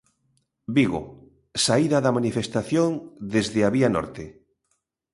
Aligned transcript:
Vigo: 0.75 1.01
Saída 1.65 1.97
da 2.05 2.15
manifestación 2.17 2.89
desde 3.33 3.59
a 3.63 3.69
Vía 3.75 3.89
Norte. 3.95 4.23